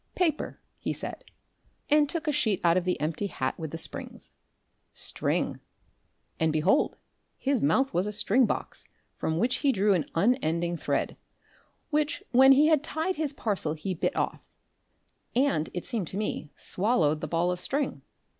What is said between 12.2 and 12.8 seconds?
when he